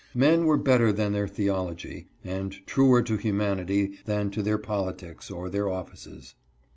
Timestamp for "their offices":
5.47-6.33